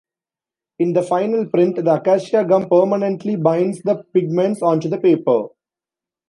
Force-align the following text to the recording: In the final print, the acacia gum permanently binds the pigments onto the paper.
In 0.79 0.93
the 0.93 1.03
final 1.03 1.45
print, 1.45 1.75
the 1.75 1.93
acacia 1.93 2.43
gum 2.43 2.67
permanently 2.67 3.35
binds 3.35 3.83
the 3.83 4.03
pigments 4.15 4.63
onto 4.63 4.89
the 4.89 4.97
paper. 4.97 5.43